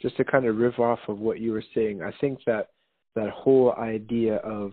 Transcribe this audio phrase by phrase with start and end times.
[0.00, 2.68] just to kind of riff off of what you were saying, I think that
[3.14, 4.72] that whole idea of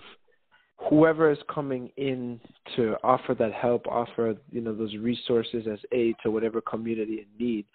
[0.89, 2.39] whoever is coming in
[2.75, 7.45] to offer that help, offer you know those resources as aid to whatever community in
[7.45, 7.65] need.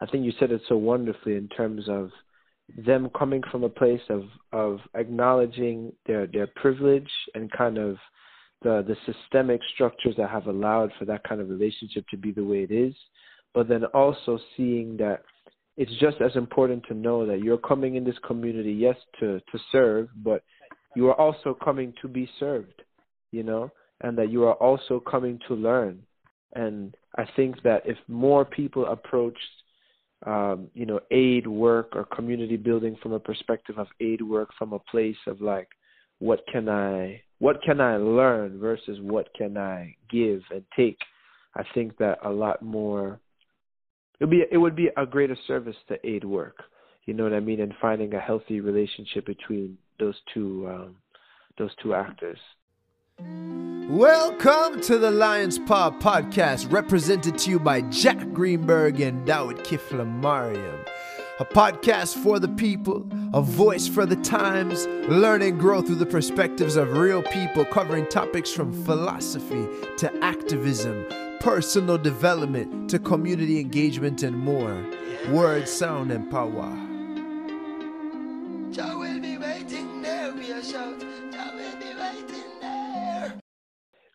[0.00, 2.10] I think you said it so wonderfully in terms of
[2.86, 7.96] them coming from a place of of acknowledging their their privilege and kind of
[8.62, 12.44] the the systemic structures that have allowed for that kind of relationship to be the
[12.44, 12.94] way it is,
[13.54, 15.22] but then also seeing that
[15.80, 19.58] it's just as important to know that you're coming in this community, yes, to to
[19.72, 20.40] serve, but
[20.94, 22.78] you are also coming to be served,
[23.32, 23.70] you know,
[24.02, 25.94] and that you are also coming to learn.
[26.54, 29.54] And I think that if more people approached,
[30.26, 34.72] um, you know, aid work or community building from a perspective of aid work from
[34.74, 35.68] a place of like,
[36.18, 40.98] what can I, what can I learn versus what can I give and take,
[41.54, 43.18] I think that a lot more,
[44.20, 46.62] it would be, it would be a greater service to aid work.
[47.06, 47.60] You know what I mean?
[47.60, 50.96] And finding a healthy relationship between those two um,
[51.58, 52.38] those two actors.
[53.18, 60.06] Welcome to the Lion's Paw podcast, represented to you by Jack Greenberg and Dawit Kifla
[60.06, 60.84] Mariam.
[61.40, 66.06] A podcast for the people, a voice for the times, learn and grow through the
[66.06, 71.06] perspectives of real people, covering topics from philosophy to activism,
[71.40, 74.86] personal development to community engagement, and more.
[75.30, 76.86] Word, sound, and power.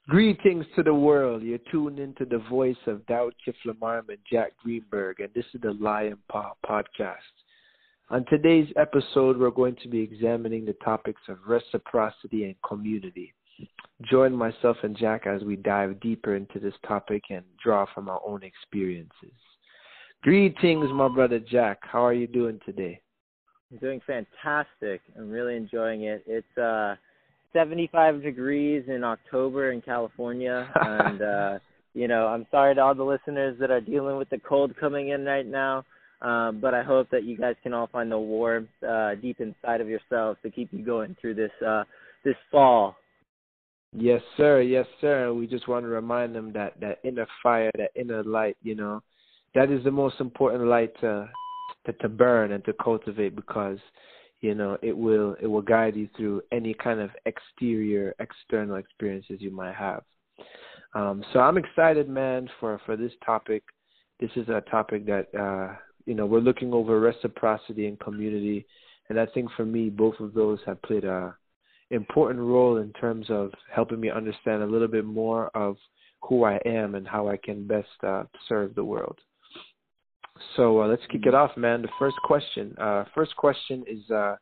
[0.07, 1.41] Greetings to the world.
[1.41, 5.73] You're tuned into the voice of Dawit Kiflamariam and Jack Greenberg, and this is the
[5.73, 7.15] Lion Paw podcast.
[8.11, 13.33] On today's episode, we're going to be examining the topics of reciprocity and community.
[14.09, 18.21] Join myself and Jack as we dive deeper into this topic and draw from our
[18.25, 19.33] own experiences.
[20.21, 21.79] Greetings, my brother Jack.
[21.81, 22.99] How are you doing today?
[23.71, 25.01] I'm doing fantastic.
[25.17, 26.23] I'm really enjoying it.
[26.27, 26.95] It's uh
[27.53, 31.59] 75 degrees in October in California, and uh,
[31.93, 35.09] you know, I'm sorry to all the listeners that are dealing with the cold coming
[35.09, 35.85] in right now.
[36.21, 39.79] Um, but I hope that you guys can all find the warmth uh, deep inside
[39.79, 41.83] of yourselves to keep you going through this uh,
[42.23, 42.97] this fall.
[43.97, 44.61] Yes, sir.
[44.61, 45.33] Yes, sir.
[45.33, 49.01] We just want to remind them that that inner fire, that inner light, you know,
[49.53, 51.29] that is the most important light to
[51.85, 53.79] to, to burn and to cultivate because
[54.41, 59.37] you know it will it will guide you through any kind of exterior external experiences
[59.39, 60.03] you might have
[60.93, 63.63] um, so i'm excited man for for this topic
[64.19, 68.65] this is a topic that uh, you know we're looking over reciprocity and community
[69.09, 71.35] and i think for me both of those have played a
[71.91, 75.77] important role in terms of helping me understand a little bit more of
[76.21, 79.19] who i am and how i can best uh, serve the world
[80.55, 81.81] so uh, let's kick it off, man.
[81.81, 82.75] The first question.
[82.79, 84.35] Uh, first question is uh,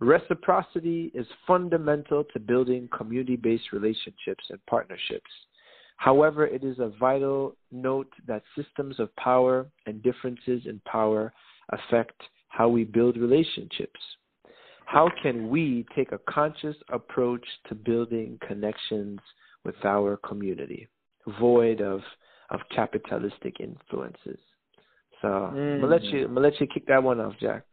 [0.00, 5.30] reciprocity is fundamental to building community-based relationships and partnerships.
[5.98, 11.32] However, it is a vital note that systems of power and differences in power
[11.70, 14.00] affect how we build relationships.
[14.86, 19.18] How can we take a conscious approach to building connections
[19.64, 20.88] with our community,
[21.40, 22.00] void of,
[22.50, 24.38] of capitalistic influences?
[25.20, 25.74] So mm.
[25.74, 27.64] I'm gonna let you I'm gonna let you kick that one off, Jack.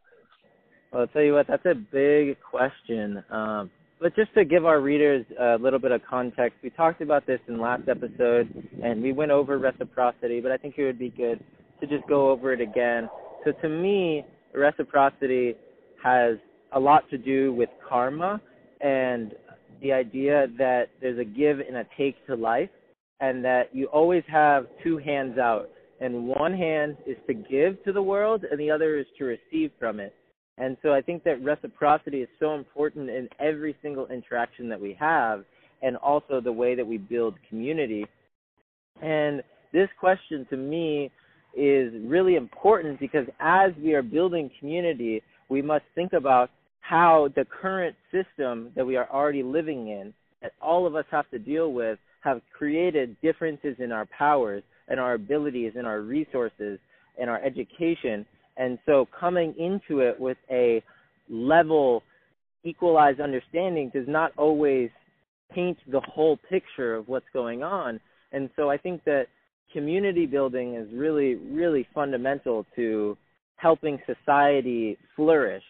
[0.92, 3.22] Well, I'll tell you what, that's a big question.
[3.30, 3.70] Um,
[4.00, 7.40] but just to give our readers a little bit of context, we talked about this
[7.46, 10.40] in last episode, and we went over reciprocity.
[10.40, 11.42] But I think it would be good
[11.80, 13.08] to just go over it again.
[13.44, 15.54] So to me, reciprocity
[16.02, 16.38] has
[16.74, 18.40] a lot to do with karma
[18.80, 19.34] and
[19.82, 22.70] the idea that there's a give and a take to life,
[23.20, 25.70] and that you always have two hands out
[26.00, 29.70] and one hand is to give to the world and the other is to receive
[29.78, 30.14] from it.
[30.58, 34.96] And so I think that reciprocity is so important in every single interaction that we
[35.00, 35.44] have
[35.82, 38.06] and also the way that we build community.
[39.02, 39.42] And
[39.72, 41.10] this question to me
[41.56, 46.50] is really important because as we are building community, we must think about
[46.86, 51.28] how the current system that we are already living in, that all of us have
[51.30, 56.78] to deal with, have created differences in our powers and our abilities and our resources
[57.18, 58.26] and our education.
[58.58, 60.82] And so coming into it with a
[61.30, 62.02] level,
[62.64, 64.90] equalized understanding does not always
[65.54, 67.98] paint the whole picture of what's going on.
[68.32, 69.28] And so I think that
[69.72, 73.16] community building is really, really fundamental to
[73.56, 75.62] helping society flourish.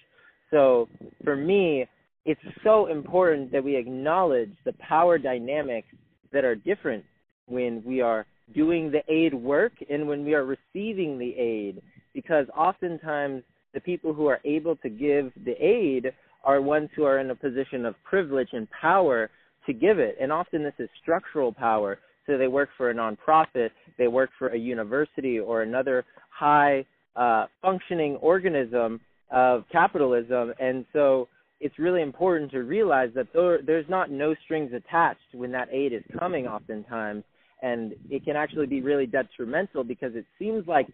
[0.55, 0.89] So
[1.25, 1.85] for me,
[2.25, 5.89] it's so important that we acknowledge the power dynamics
[6.33, 7.05] that are different
[7.47, 8.25] when we are
[8.55, 11.83] doing the aid work and when we are receiving the aid
[12.15, 13.43] because oftentimes
[13.73, 16.13] the people who are able to give the aid
[16.45, 19.31] are ones who are in a position of privilege and power
[19.67, 20.17] to give it.
[20.21, 21.99] And often this is structural power.
[22.29, 26.85] So they work for a nonprofit, they work for a university or another high
[27.17, 29.01] uh, functioning organism
[29.35, 30.55] of capitalism.
[30.61, 31.29] And so
[31.61, 35.93] it's really important to realize that there, there's not no strings attached when that aid
[35.93, 37.25] is coming oftentimes.
[37.63, 40.87] And it can actually be really detrimental because it seems like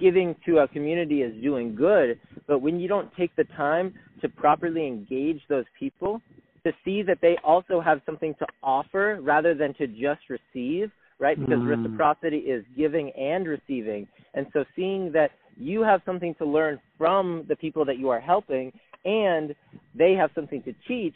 [0.00, 4.28] giving to a community is doing good, but when you don't take the time to
[4.28, 6.20] properly engage those people,
[6.64, 11.38] to see that they also have something to offer rather than to just receive, right?
[11.38, 11.76] Because mm.
[11.76, 14.06] reciprocity is giving and receiving.
[14.34, 18.20] And so seeing that you have something to learn from the people that you are
[18.20, 18.72] helping
[19.04, 19.54] and
[19.94, 21.14] they have something to teach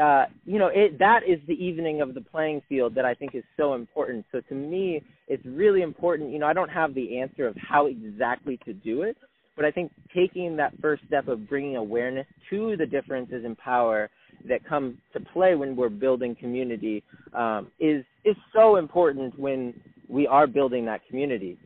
[0.00, 3.34] uh, you know, it, that is the evening of the playing field that I think
[3.34, 4.24] is so important.
[4.32, 6.30] So to me, it's really important.
[6.30, 9.16] You know, I don't have the answer of how exactly to do it,
[9.54, 14.08] but I think taking that first step of bringing awareness to the differences in power
[14.48, 17.02] that come to play when we're building community
[17.34, 19.74] um, is is so important when
[20.08, 21.58] we are building that community.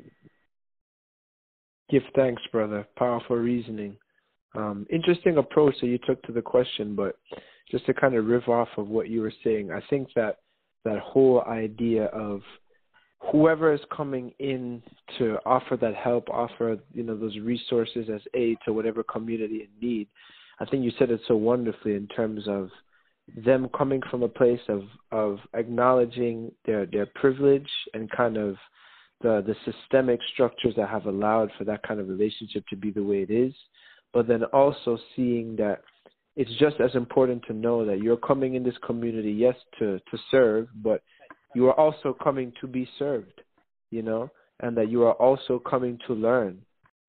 [1.88, 2.86] Give thanks, brother.
[2.96, 3.96] Powerful reasoning.
[4.54, 7.18] Um, interesting approach that you took to the question, but
[7.70, 10.38] just to kind of riff off of what you were saying, I think that
[10.84, 12.40] that whole idea of
[13.30, 14.82] whoever is coming in
[15.18, 19.88] to offer that help, offer you know those resources as aid to whatever community in
[19.88, 20.08] need.
[20.60, 22.70] I think you said it so wonderfully in terms of
[23.44, 28.56] them coming from a place of of acknowledging their their privilege and kind of
[29.22, 33.02] the the systemic structures that have allowed for that kind of relationship to be the
[33.02, 33.54] way it is,
[34.12, 35.82] but then also seeing that
[36.36, 40.18] it's just as important to know that you're coming in this community, yes, to to
[40.30, 41.02] serve, but
[41.54, 43.40] you are also coming to be served,
[43.90, 44.30] you know,
[44.60, 46.60] and that you are also coming to learn.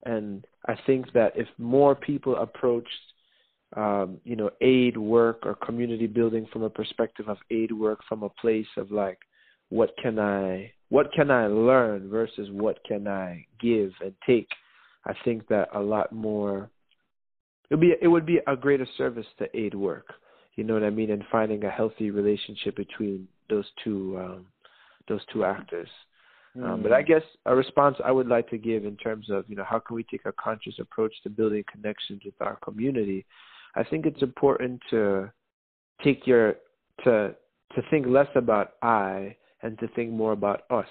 [0.05, 2.87] And I think that if more people approached,
[3.75, 8.23] um, you know, aid work or community building from a perspective of aid work from
[8.23, 9.19] a place of like,
[9.69, 14.47] what can I, what can I learn versus what can I give and take,
[15.05, 16.69] I think that a lot more
[17.69, 20.07] it would be it would be a greater service to aid work.
[20.55, 21.11] You know what I mean?
[21.11, 24.45] And finding a healthy relationship between those two um,
[25.07, 25.89] those two actors.
[26.55, 26.69] Mm.
[26.69, 27.07] Um, but I mm.
[27.07, 29.95] guess a response I would like to give in terms of you know how can
[29.95, 33.25] we take a conscious approach to building connections with our community.
[33.75, 35.31] I think it's important to
[36.03, 36.55] take your
[37.03, 37.35] to
[37.75, 40.87] to think less about I and to think more about us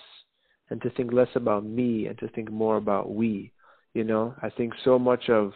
[0.70, 3.52] and to think less about me and to think more about we.
[3.94, 5.52] You know, I think so much of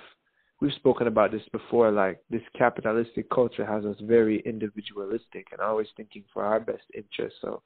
[0.60, 5.88] we've spoken about this before, like this capitalistic culture has us very individualistic and always
[5.96, 7.36] thinking for our best interest.
[7.40, 7.62] So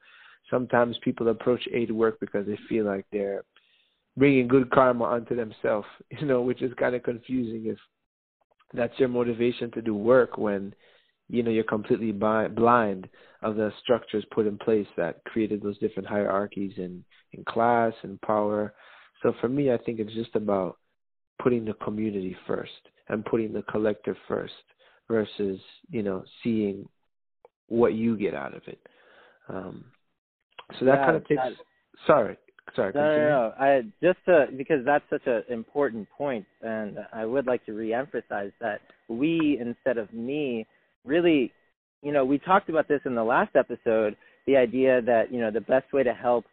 [0.49, 3.43] sometimes people approach aid work because they feel like they're
[4.17, 7.77] bringing good karma onto themselves, you know, which is kind of confusing if
[8.73, 10.73] that's your motivation to do work when,
[11.29, 13.09] you know, you're completely blind
[13.41, 18.21] of the structures put in place that created those different hierarchies in, in class and
[18.21, 18.73] power.
[19.23, 20.77] So for me, I think it's just about
[21.41, 22.71] putting the community first
[23.09, 24.53] and putting the collective first
[25.07, 26.87] versus you know seeing
[27.67, 28.79] what you get out of it.
[29.49, 29.85] Um,
[30.79, 31.41] so that yeah, kind of takes.
[31.41, 31.53] That,
[32.07, 32.37] sorry,
[32.75, 32.91] sorry.
[32.95, 33.53] No, no, no.
[33.59, 38.51] I just to, because that's such an important point, and I would like to reemphasize
[38.61, 40.65] that we instead of me
[41.05, 41.51] really,
[42.01, 44.15] you know, we talked about this in the last episode.
[44.47, 46.45] The idea that you know the best way to help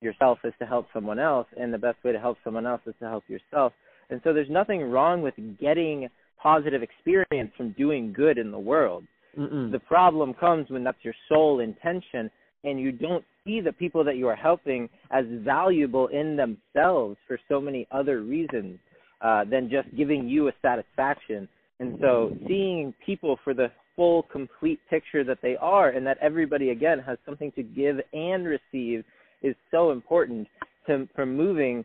[0.00, 2.94] yourself is to help someone else, and the best way to help someone else is
[3.00, 3.72] to help yourself.
[4.08, 6.08] And so there's nothing wrong with getting
[6.42, 9.04] positive experience from doing good in the world.
[9.38, 9.70] Mm-mm.
[9.70, 12.30] The problem comes when that's your sole intention
[12.64, 17.38] and you don't see the people that you are helping as valuable in themselves for
[17.48, 18.78] so many other reasons
[19.22, 21.48] uh, than just giving you a satisfaction.
[21.78, 23.68] And so seeing people for the
[24.00, 28.46] full, complete picture that they are and that everybody, again, has something to give and
[28.46, 29.04] receive
[29.42, 30.48] is so important
[30.86, 31.84] to, for moving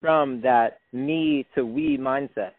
[0.00, 2.52] from that me to we mindset.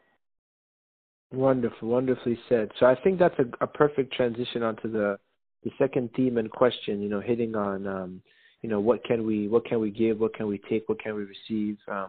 [1.32, 2.70] Wonderful, wonderfully said.
[2.82, 5.18] So I think that's a, a perfect transition onto the
[5.64, 7.02] the second theme and question.
[7.02, 8.22] You know, hitting on um,
[8.62, 11.16] you know what can we what can we give, what can we take, what can
[11.16, 11.78] we receive.
[11.88, 12.08] Um,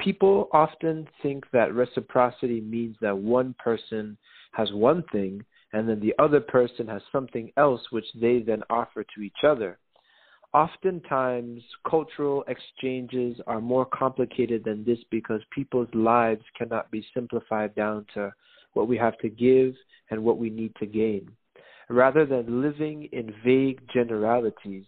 [0.00, 4.16] people often think that reciprocity means that one person
[4.52, 5.44] has one thing
[5.76, 9.78] and then the other person has something else which they then offer to each other.
[10.54, 18.06] Oftentimes, cultural exchanges are more complicated than this because people's lives cannot be simplified down
[18.14, 18.32] to
[18.72, 19.74] what we have to give
[20.10, 21.28] and what we need to gain.
[21.90, 24.86] Rather than living in vague generalities,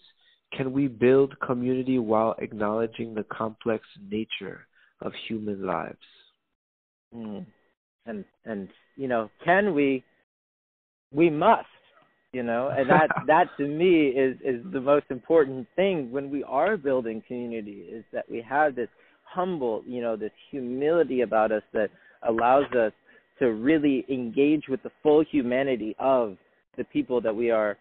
[0.56, 4.66] can we build community while acknowledging the complex nature
[5.02, 5.98] of human lives?
[7.14, 7.44] Mm.
[8.06, 10.02] and and you know, can we?
[11.12, 11.66] We must,
[12.32, 16.44] you know, and that that to me is is the most important thing when we
[16.44, 18.88] are building community is that we have this
[19.24, 21.90] humble, you know, this humility about us that
[22.26, 22.92] allows us
[23.38, 26.36] to really engage with the full humanity of
[26.76, 27.76] the people that we are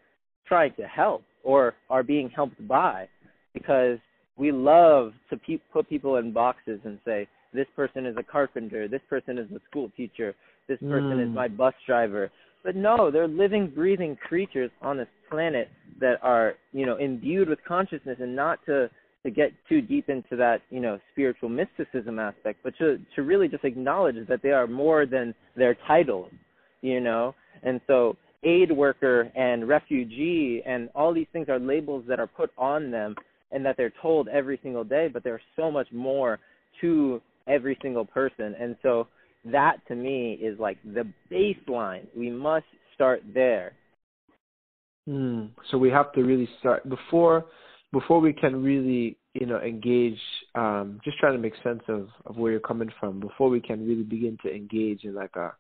[0.48, 3.08] trying to help or are being helped by
[3.54, 3.98] because
[4.38, 8.88] we love to pe- put people in boxes and say this person is a carpenter.
[8.88, 10.36] This person is a school teacher.
[10.68, 11.30] This person mm.
[11.30, 12.30] is my bus driver
[12.64, 17.60] but no they're living breathing creatures on this planet that are you know imbued with
[17.68, 18.90] consciousness and not to
[19.24, 23.48] to get too deep into that you know spiritual mysticism aspect but to to really
[23.48, 26.32] just acknowledge that they are more than their titles
[26.82, 27.36] you know?
[27.64, 32.52] And so aid worker and refugee and all these things are labels that are put
[32.58, 33.16] on them
[33.52, 36.40] and that they're told every single day but there's so much more
[36.82, 38.56] to every single person.
[38.60, 39.08] And so
[39.52, 42.06] that to me is like the baseline.
[42.16, 43.74] We must start there.
[45.08, 47.46] Mm, so we have to really start before
[47.94, 50.20] before we can really you know engage
[50.56, 53.88] um just trying to make sense of of where you're coming from before we can
[53.88, 55.54] really begin to engage in like a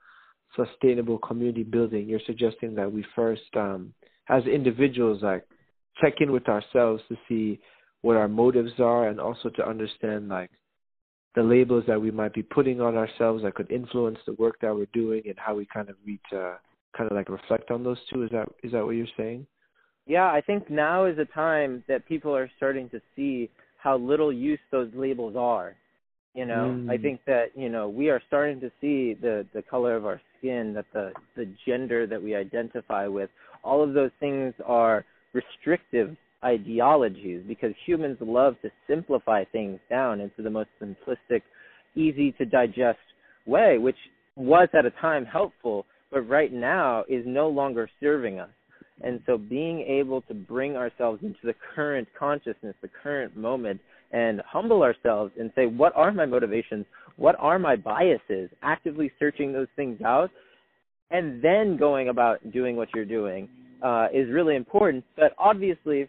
[0.55, 3.93] sustainable community building you're suggesting that we first um
[4.27, 5.45] as individuals like
[6.01, 7.59] check in with ourselves to see
[8.01, 10.51] what our motives are and also to understand like
[11.37, 14.75] the labels that we might be putting on ourselves that could influence the work that
[14.75, 16.57] we're doing and how we kind of need to
[16.97, 19.47] kind of like reflect on those two is that is that what you're saying
[20.07, 24.31] yeah, I think now is a time that people are starting to see how little
[24.31, 25.75] use those labels are.
[26.33, 26.89] You know, mm.
[26.89, 30.21] I think that you know we are starting to see the the color of our
[30.37, 33.29] skin, that the the gender that we identify with,
[33.63, 35.03] all of those things are
[35.33, 41.41] restrictive ideologies because humans love to simplify things down into the most simplistic,
[41.95, 42.99] easy to digest
[43.45, 43.97] way, which
[44.35, 48.49] was at a time helpful, but right now is no longer serving us.
[49.01, 53.79] And so being able to bring ourselves into the current consciousness, the current moment,
[54.11, 56.85] and humble ourselves and say, what are my motivations?
[57.17, 58.49] What are my biases?
[58.61, 60.31] Actively searching those things out
[61.11, 63.49] and then going about doing what you're doing
[63.83, 65.03] uh, is really important.
[65.15, 66.07] But obviously,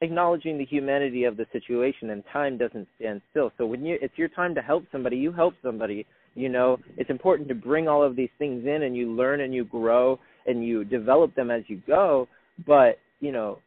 [0.00, 3.52] acknowledging the humanity of the situation and time doesn't stand still.
[3.58, 6.06] So when you it's your time to help somebody, you help somebody.
[6.34, 9.52] You know, it's important to bring all of these things in and you learn and
[9.52, 12.28] you grow and you develop them as you go.
[12.66, 13.58] But you know,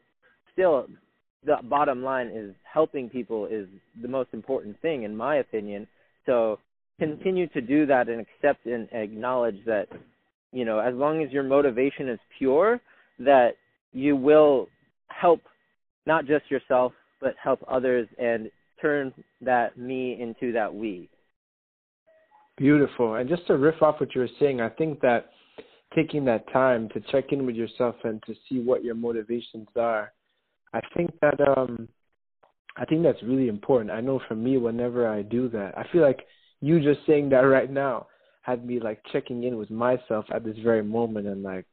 [0.54, 0.88] still,
[1.46, 3.68] the bottom line is helping people is
[4.02, 5.88] the most important thing, in my opinion.
[6.26, 6.60] So
[7.00, 9.88] continue to do that and accept and acknowledge that
[10.52, 12.80] you know as long as your motivation is pure
[13.20, 13.52] that
[13.92, 14.68] you will
[15.08, 15.42] help
[16.06, 18.50] not just yourself but help others and
[18.82, 21.10] turn that me into that we
[22.58, 25.30] beautiful and just to riff off what you were saying i think that
[25.96, 30.12] taking that time to check in with yourself and to see what your motivations are.
[30.74, 31.88] I think that um
[32.78, 33.92] I think that's really important.
[33.92, 36.22] I know for me whenever I do that, I feel like
[36.62, 38.08] you just saying that right now
[38.44, 41.66] had me like checking in with myself at this very moment and like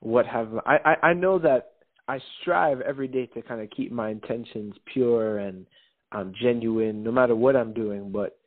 [0.00, 1.72] what have I I, I know that
[2.10, 5.66] I strive every day to kind of keep my intentions pure and
[6.12, 8.38] um genuine no matter what I'm doing, but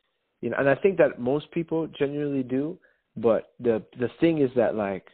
[0.42, 2.78] you know, and I think that most people genuinely do.
[3.16, 5.06] But the the thing is that like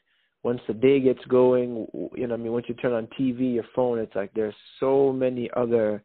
[0.42, 3.64] once the day gets going, you know, I mean, once you turn on TV, your
[3.76, 6.02] phone, it's like there's so many other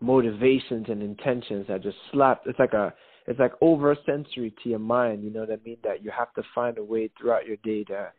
[0.00, 2.42] motivations and intentions that just slap.
[2.46, 2.92] It's like a
[3.26, 5.22] it's like over sensory to your mind.
[5.22, 5.76] You know what I mean?
[5.84, 8.10] That you have to find a way throughout your day to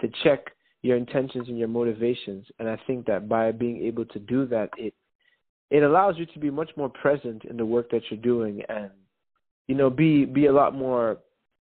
[0.00, 0.40] to check
[0.82, 2.46] your intentions and your motivations.
[2.58, 4.94] And I think that by being able to do that, it
[5.70, 8.90] it allows you to be much more present in the work that you're doing and
[9.66, 11.18] you know be be a lot more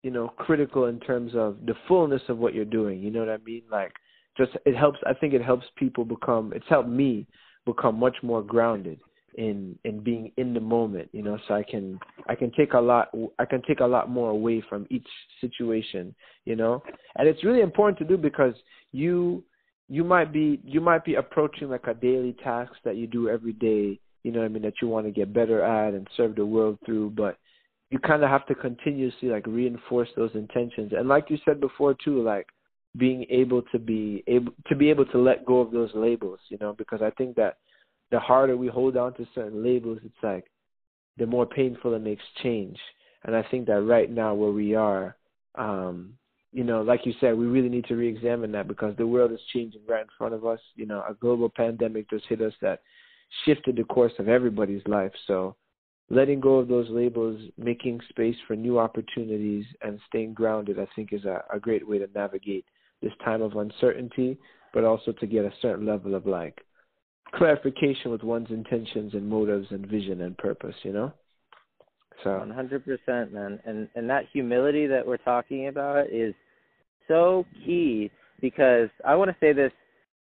[0.05, 2.99] you know, critical in terms of the fullness of what you're doing.
[2.99, 3.63] You know what I mean?
[3.71, 3.91] Like,
[4.37, 4.99] just it helps.
[5.03, 6.53] I think it helps people become.
[6.55, 7.25] It's helped me
[7.65, 8.99] become much more grounded
[9.35, 11.09] in in being in the moment.
[11.11, 13.09] You know, so I can I can take a lot.
[13.39, 15.07] I can take a lot more away from each
[15.41, 16.15] situation.
[16.45, 16.83] You know,
[17.17, 18.53] and it's really important to do because
[18.91, 19.43] you
[19.87, 23.53] you might be you might be approaching like a daily task that you do every
[23.53, 23.99] day.
[24.23, 24.63] You know what I mean?
[24.63, 27.37] That you want to get better at and serve the world through, but
[27.91, 31.95] you kind of have to continuously like reinforce those intentions and like you said before
[32.03, 32.47] too like
[32.97, 36.57] being able to be able to be able to let go of those labels you
[36.59, 37.57] know because i think that
[38.15, 40.45] the harder we hold on to certain labels it's like
[41.17, 42.77] the more painful it makes change.
[43.25, 45.17] And i think that right now where we are
[45.55, 46.13] um
[46.53, 49.51] you know like you said we really need to reexamine that because the world is
[49.51, 50.61] changing right in front of us.
[50.75, 52.79] You know a global pandemic just hit us that
[53.43, 55.11] shifted the course of everybody's life.
[55.27, 55.57] So
[56.09, 61.11] letting go of those labels, making space for new opportunities, and staying grounded, I think,
[61.11, 62.63] is a, a great way to navigate
[63.01, 64.37] this time of uncertainty,
[64.73, 66.65] but also to get a certain level of like
[67.35, 71.11] clarification with one's intentions and motives and vision and purpose, you know?
[72.23, 73.59] So 100%, man.
[73.65, 76.33] And and that humility that we're talking about is
[77.07, 78.09] so key
[78.41, 79.71] because I want to say this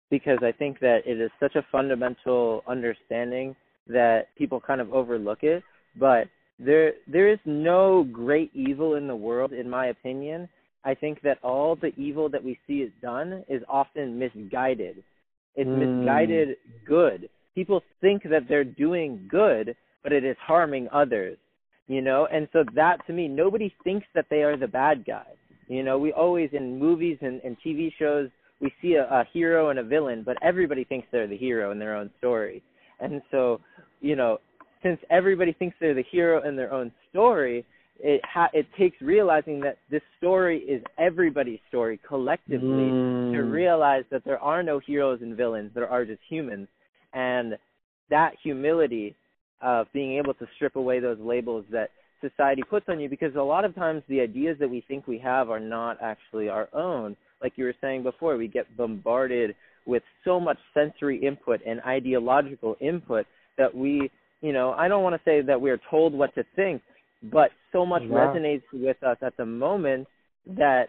[0.09, 3.55] because I think that it is such a fundamental understanding
[3.87, 5.63] that people kind of overlook it,
[5.99, 6.27] but
[6.59, 10.47] there there is no great evil in the world in my opinion.
[10.83, 15.03] I think that all the evil that we see is done is often misguided.
[15.55, 15.97] It's mm.
[15.99, 17.29] misguided good.
[17.55, 21.37] People think that they're doing good, but it is harming others.
[21.87, 25.25] You know, and so that to me, nobody thinks that they are the bad guy.
[25.67, 28.29] You know, we always in movies and, and TV shows
[28.61, 31.79] we see a, a hero and a villain, but everybody thinks they're the hero in
[31.79, 32.61] their own story.
[32.99, 33.59] And so,
[33.99, 34.37] you know,
[34.83, 37.65] since everybody thinks they're the hero in their own story,
[38.03, 43.31] it ha- it takes realizing that this story is everybody's story collectively mm.
[43.33, 46.67] to realize that there are no heroes and villains, there are just humans,
[47.13, 47.57] and
[48.09, 49.15] that humility
[49.61, 51.89] of being able to strip away those labels that
[52.19, 55.17] society puts on you because a lot of times the ideas that we think we
[55.17, 59.55] have are not actually our own like you were saying before, we get bombarded
[59.85, 63.25] with so much sensory input and ideological input
[63.57, 66.43] that we, you know, I don't want to say that we are told what to
[66.55, 66.81] think,
[67.23, 70.07] but so much resonates with us at the moment
[70.45, 70.87] that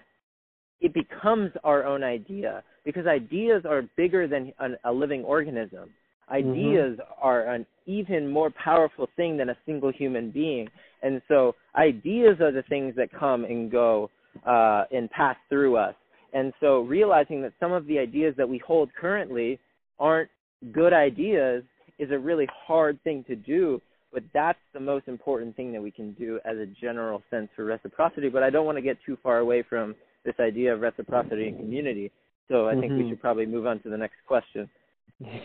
[0.81, 5.91] it becomes our own idea because ideas are bigger than an, a living organism.
[6.31, 7.23] Ideas mm-hmm.
[7.23, 10.69] are an even more powerful thing than a single human being.
[11.03, 14.11] And so ideas are the things that come and go
[14.47, 15.95] uh, and pass through us.
[16.33, 19.59] And so realizing that some of the ideas that we hold currently
[19.99, 20.31] aren't
[20.73, 21.63] good ideas
[21.99, 23.81] is a really hard thing to do,
[24.13, 27.65] but that's the most important thing that we can do as a general sense for
[27.65, 28.29] reciprocity.
[28.29, 31.57] But I don't want to get too far away from this idea of reciprocity and
[31.57, 32.11] community.
[32.49, 32.81] So I mm-hmm.
[32.81, 33.11] think we mm-hmm.
[33.11, 34.69] should probably move on to the next question.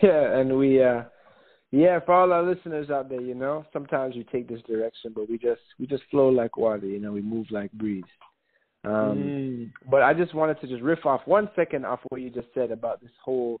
[0.02, 1.02] Yeah, and we uh
[1.70, 5.28] yeah, for all our listeners out there, you know, sometimes we take this direction, but
[5.28, 8.04] we just we just flow like water, you know, we move like breeze.
[8.84, 9.72] Um, mm.
[9.90, 12.70] But I just wanted to just riff off one second off what you just said
[12.70, 13.60] about this whole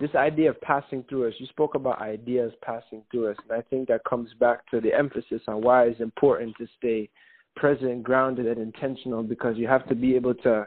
[0.00, 1.34] this idea of passing through us.
[1.38, 4.92] You spoke about ideas passing through us, and I think that comes back to the
[4.92, 7.08] emphasis on why it's important to stay
[7.56, 10.66] present, grounded, and intentional because you have to be able to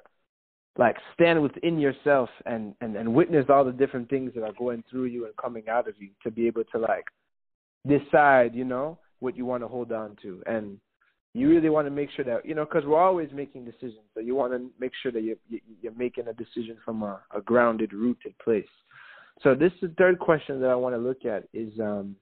[0.78, 4.84] like stand within yourself and, and, and witness all the different things that are going
[4.90, 7.06] through you and coming out of you to be able to like
[7.88, 10.42] decide, you know, what you want to hold on to.
[10.46, 10.78] And
[11.34, 14.20] you really want to make sure that you know because we're always making decisions so
[14.20, 15.38] you want to make sure that you're,
[15.82, 18.66] you're making a decision from a, a grounded rooted place
[19.44, 22.16] so this is the third question that i want to look at is um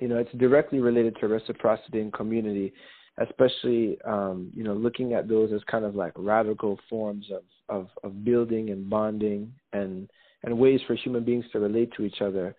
[0.00, 2.72] you know it's directly related to reciprocity and community
[3.18, 7.88] especially um you know looking at those as kind of like radical forms of of,
[8.02, 10.08] of building and bonding and
[10.42, 12.54] and ways for human beings to relate to each other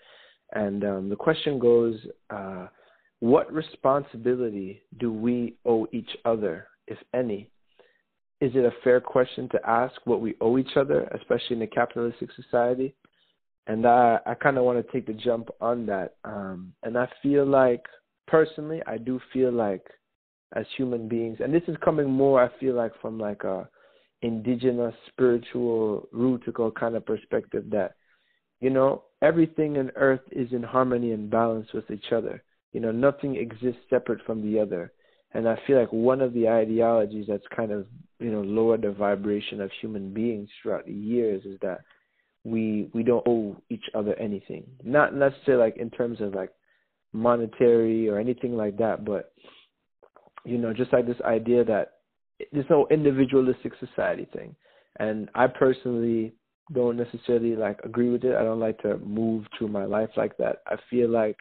[0.54, 1.96] and um the question goes
[2.30, 2.68] uh
[3.22, 7.50] what responsibility do we owe each other, if any?
[8.42, 11.68] Is it a fair question to ask what we owe each other, especially in a
[11.68, 12.96] capitalistic society?
[13.68, 16.16] And I, I kind of want to take the jump on that.
[16.24, 17.86] Um, and I feel like,
[18.28, 19.86] personally, I do feel like
[20.56, 23.70] as human beings, and this is coming more, I feel like, from like a
[24.22, 27.96] indigenous, spiritual, rootical kind of perspective that,
[28.60, 32.44] you know, everything in earth is in harmony and balance with each other
[32.74, 34.92] you know, nothing exists separate from the other.
[35.34, 37.88] And I feel like one of the ideologies that's kind of,
[38.20, 41.82] you know, lowered the vibration of human beings throughout the years is that
[42.44, 44.64] we we don't owe each other anything.
[44.84, 46.52] Not necessarily like in terms of like
[47.14, 49.34] monetary or anything like that, but
[50.44, 51.94] you know, just like this idea that
[52.52, 54.56] there's no individualistic society thing.
[55.00, 56.34] And I personally
[56.74, 58.36] don't necessarily like agree with it.
[58.36, 60.64] I don't like to move through my life like that.
[60.68, 61.38] I feel like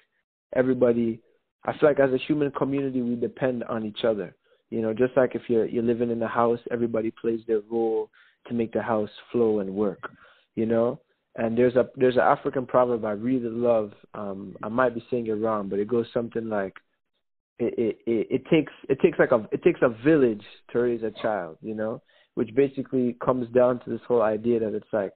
[0.55, 1.21] everybody
[1.65, 4.35] I feel like as a human community we depend on each other.
[4.71, 8.11] You know, just like if you're you're living in a house, everybody plays their role
[8.49, 10.11] to make the house flow and work.
[10.57, 11.01] You know?
[11.37, 13.93] And there's a there's an African proverb I really love.
[14.15, 16.75] Um, I might be saying it wrong, but it goes something like
[17.59, 21.03] it, it, it, it takes it takes like a it takes a village to raise
[21.03, 22.03] a child, you know,
[22.35, 25.13] which basically comes down to this whole idea that it's like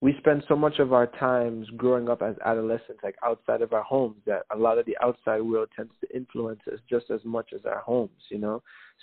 [0.00, 3.82] we spend so much of our times growing up as adolescents, like outside of our
[3.82, 7.52] homes, that a lot of the outside world tends to influence us just as much
[7.54, 8.62] as our homes, you know?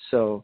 [0.10, 0.44] So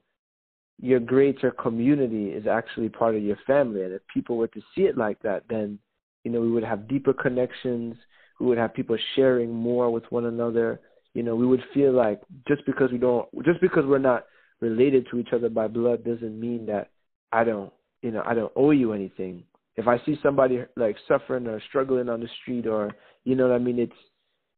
[0.80, 3.84] your greater community is actually part of your family.
[3.84, 5.80] And if people were to see it like that, then,
[6.24, 7.96] you know, we would have deeper connections.
[8.40, 10.80] We would have people sharing more with one another.
[11.14, 14.26] you know, we would feel like just because we don't, just because we're not
[14.62, 16.90] related to each other by blood doesn't mean that
[17.32, 19.44] I don't, you know, I don't owe you anything.
[19.76, 22.92] If I see somebody like suffering or struggling on the street, or
[23.24, 23.92] you know what I mean, it's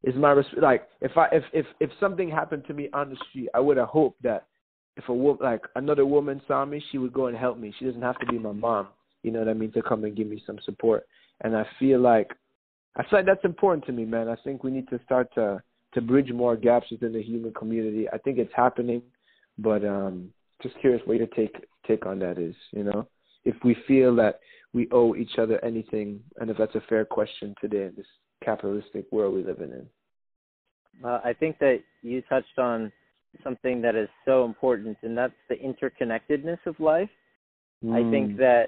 [0.02, 3.16] it's my resp- like if I if if if something happened to me on the
[3.30, 4.46] street, I would have hoped that
[4.96, 7.74] if a woman like another woman saw me, she would go and help me.
[7.78, 8.88] She doesn't have to be my mom,
[9.22, 11.06] you know what I mean, to come and give me some support.
[11.42, 12.30] And I feel like
[12.96, 14.28] I feel like that's important to me, man.
[14.28, 15.62] I think we need to start to
[15.94, 18.08] to bridge more gaps within the human community.
[18.12, 19.02] I think it's happening,
[19.58, 20.30] but um
[20.62, 21.54] just curious what your take
[21.86, 23.06] take on that is, you know?
[23.44, 24.40] If we feel that
[24.72, 28.06] we owe each other anything and if that's a fair question today in this
[28.44, 29.86] capitalistic world we live in.
[31.04, 32.90] Uh, I think that you touched on
[33.42, 37.10] something that is so important, and that's the interconnectedness of life.
[37.84, 37.92] Mm.
[37.92, 38.36] I think hmm.
[38.38, 38.66] that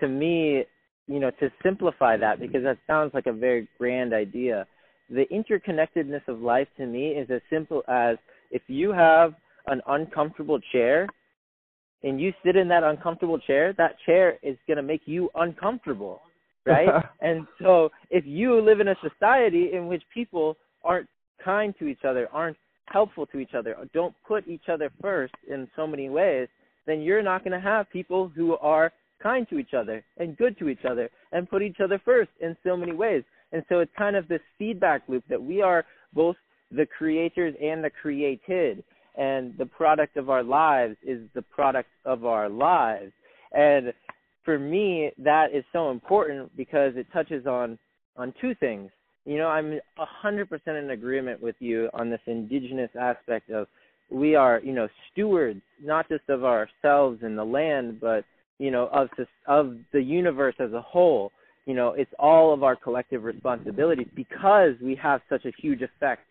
[0.00, 0.64] to me,
[1.06, 4.66] you know, to simplify that, because that sounds like a very grand idea,
[5.08, 8.16] the interconnectedness of life to me is as simple as
[8.50, 9.34] if you have
[9.66, 11.06] an uncomfortable chair
[12.02, 16.22] and you sit in that uncomfortable chair, that chair is going to make you uncomfortable,
[16.64, 16.88] right?
[17.20, 21.08] and so if you live in a society in which people aren't
[21.44, 22.56] kind to each other, aren't
[22.90, 26.48] helpful to each other, don't put each other first in so many ways,
[26.86, 30.58] then you're not going to have people who are kind to each other and good
[30.58, 33.22] to each other and put each other first in so many ways.
[33.52, 36.36] And so it's kind of this feedback loop that we are both
[36.70, 38.82] the creators and the created
[39.16, 43.12] and the product of our lives is the product of our lives.
[43.52, 43.92] And
[44.44, 47.78] for me, that is so important because it touches on
[48.16, 48.90] on two things.
[49.30, 53.68] You know, I'm a hundred percent in agreement with you on this indigenous aspect of
[54.10, 58.24] we are, you know, stewards not just of ourselves and the land, but
[58.58, 59.08] you know, of
[59.46, 61.30] of the universe as a whole.
[61.64, 66.22] You know, it's all of our collective responsibilities because we have such a huge effect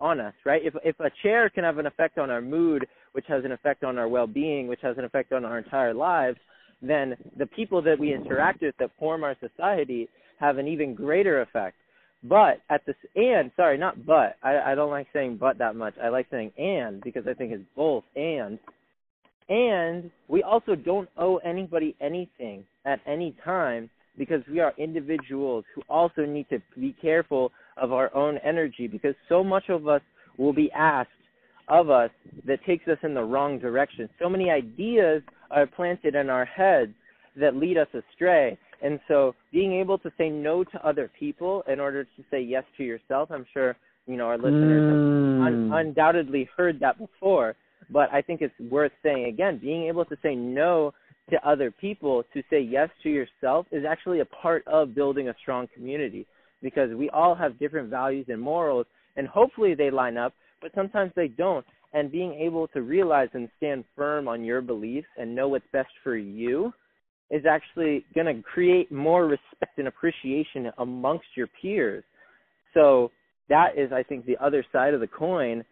[0.00, 0.62] on us, right?
[0.64, 3.84] If if a chair can have an effect on our mood, which has an effect
[3.84, 6.38] on our well-being, which has an effect on our entire lives,
[6.80, 10.08] then the people that we interact with that form our society
[10.40, 11.76] have an even greater effect.
[12.22, 14.36] But at this and sorry, not but.
[14.42, 15.94] I, I don't like saying but that much.
[16.02, 18.58] I like saying and because I think it's both and.
[19.48, 25.82] And we also don't owe anybody anything at any time because we are individuals who
[25.88, 30.00] also need to be careful of our own energy because so much of us
[30.38, 31.10] will be asked
[31.68, 32.10] of us
[32.46, 34.08] that takes us in the wrong direction.
[34.18, 36.92] So many ideas are planted in our heads
[37.36, 38.58] that lead us astray.
[38.82, 42.64] And so being able to say no to other people in order to say yes
[42.76, 45.44] to yourself, I'm sure, you know, our listeners mm.
[45.44, 47.56] have un- undoubtedly heard that before,
[47.90, 50.92] but I think it's worth saying again, being able to say no
[51.30, 55.34] to other people to say yes to yourself is actually a part of building a
[55.40, 56.26] strong community
[56.62, 58.86] because we all have different values and morals
[59.16, 63.48] and hopefully they line up but sometimes they don't and being able to realize and
[63.56, 66.72] stand firm on your beliefs and know what's best for you
[67.30, 72.04] is actually going to create more respect and appreciation amongst your peers.
[72.74, 73.10] So
[73.48, 75.64] that is i think the other side of the coin.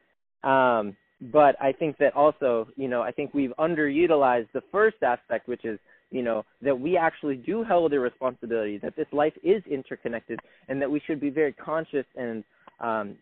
[0.43, 0.97] Um,
[1.33, 5.65] but I think that also, you know, I think we've underutilized the first aspect, which
[5.65, 5.79] is,
[6.11, 10.39] you know, that we actually do hold a responsibility, that this life is interconnected,
[10.69, 12.45] and that we should be very conscious and
[12.81, 13.17] um,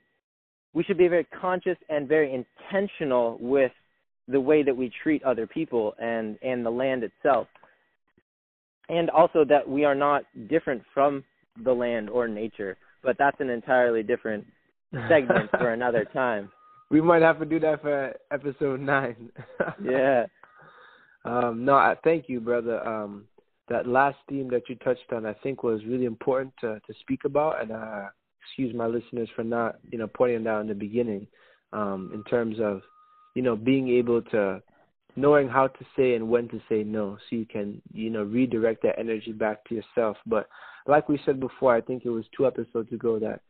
[0.74, 3.72] we should be very conscious and very intentional with
[4.28, 7.46] the way that we treat other people and and the land itself,
[8.88, 11.24] and also that we are not different from
[11.64, 12.76] the land or nature.
[13.02, 14.46] But that's an entirely different
[15.08, 16.50] segment for another time
[16.92, 19.30] we might have to do that for episode nine.
[19.82, 20.26] yeah.
[21.24, 22.86] Um, no, I thank you, brother.
[22.86, 23.24] Um,
[23.68, 27.20] that last theme that you touched on, I think, was really important to to speak
[27.24, 28.08] about, and uh,
[28.44, 31.26] excuse my listeners for not, you know, pointing that out in the beginning,
[31.72, 32.82] um, in terms of,
[33.34, 34.62] you know, being able to
[35.16, 38.82] knowing how to say and when to say no, so you can, you know, redirect
[38.82, 40.16] that energy back to yourself.
[40.26, 40.48] But
[40.86, 43.40] like we said before, I think it was two episodes ago that,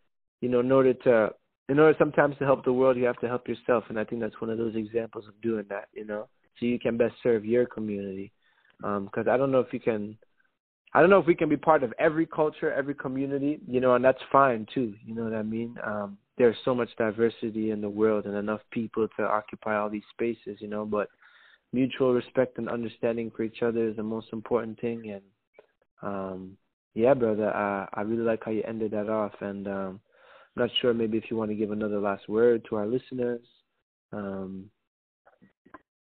[0.41, 1.31] you know, in order to
[1.69, 4.21] in order sometimes to help the world, you have to help yourself, and I think
[4.21, 5.89] that's one of those examples of doing that.
[5.93, 8.33] You know, so you can best serve your community.
[8.79, 10.19] Because um, I don't know if you can,
[10.93, 13.61] I don't know if we can be part of every culture, every community.
[13.69, 14.95] You know, and that's fine too.
[15.07, 15.77] You know what I mean?
[15.87, 20.03] Um, there's so much diversity in the world and enough people to occupy all these
[20.11, 20.59] spaces.
[20.61, 21.09] You know, but
[21.73, 25.11] mutual respect and understanding for each other is the most important thing.
[25.11, 25.23] And
[26.03, 26.57] um,
[26.95, 30.01] yeah, brother, I I really like how you ended that off, and um,
[30.57, 33.41] I'm not sure maybe if you want to give another last word to our listeners.
[34.13, 34.67] Um,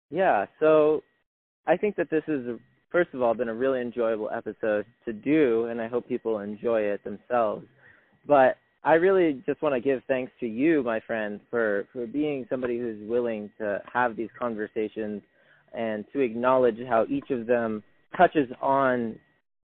[0.09, 1.01] yeah, so
[1.65, 2.59] I think that this is
[2.91, 6.81] first of all been a really enjoyable episode to do, and I hope people enjoy
[6.81, 7.65] it themselves.
[8.27, 12.45] But I really just want to give thanks to you, my friend, for for being
[12.49, 15.21] somebody who's willing to have these conversations
[15.73, 17.83] and to acknowledge how each of them
[18.17, 19.17] touches on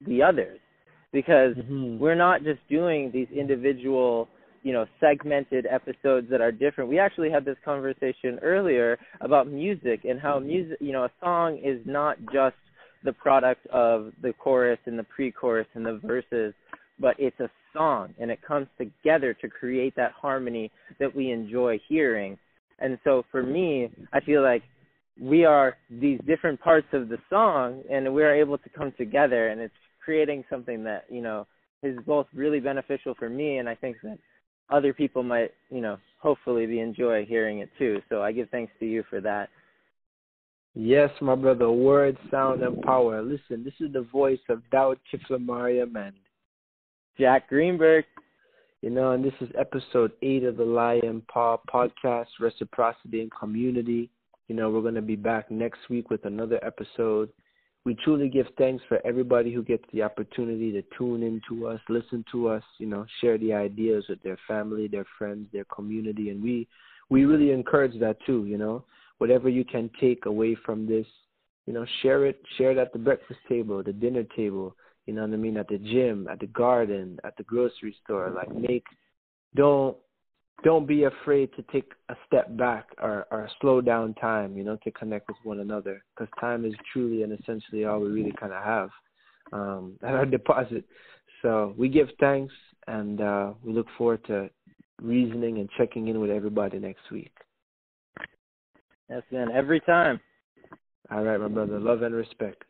[0.08, 0.60] the others.
[1.14, 2.00] Because mm-hmm.
[2.00, 4.30] we're not just doing these individual
[4.64, 6.90] you know segmented episodes that are different.
[6.90, 11.60] We actually had this conversation earlier about music and how music you know a song
[11.64, 12.56] is not just
[13.04, 16.54] the product of the chorus and the pre-chorus and the verses
[17.00, 21.80] but it's a song and it comes together to create that harmony that we enjoy
[21.88, 22.38] hearing.
[22.80, 24.64] And so for me i feel like
[25.20, 29.60] we are these different parts of the song and we're able to come together and
[29.62, 31.46] it's creating something that you know
[31.84, 34.18] is both really beneficial for me and i think that
[34.72, 38.02] other people might you know hopefully be enjoy hearing it too.
[38.10, 39.50] So i give thanks to you for that.
[40.74, 43.22] Yes my brother word sound and power.
[43.22, 46.16] Listen this is the voice of Dawit Kiflamariam and
[47.20, 48.06] jack greenberg.
[48.82, 54.10] You know and this is episode eight of the lion paw podcast reciprocity and community
[54.48, 57.30] you know, we're going to be back next week with another episode.
[57.84, 61.80] We truly give thanks for everybody who gets the opportunity to tune in to us,
[61.90, 66.30] listen to us, you know, share the ideas with their family, their friends, their community,
[66.30, 66.68] and we
[67.10, 68.86] we really encourage that too, you know.
[69.18, 71.06] Whatever you can take away from this,
[71.68, 74.76] you know, share it, share it at the breakfast table, the dinner table,
[75.06, 78.30] you know what I mean, at the gym, at the garden, at the grocery store.
[78.30, 78.86] Like make
[79.56, 79.98] don't
[80.64, 84.78] don't be afraid to take a step back or, or slow down time, you know,
[84.84, 86.04] to connect with one another.
[86.16, 88.90] Because time is truly and essentially all we really kind of have
[89.52, 90.86] um, at our deposit.
[91.42, 92.54] So we give thanks
[92.88, 94.50] and uh, we look forward to
[95.02, 97.32] reasoning and checking in with everybody next week.
[99.10, 99.50] Yes, man.
[99.52, 100.20] Every time.
[101.12, 101.80] All right, my brother.
[101.80, 102.64] Love and respect.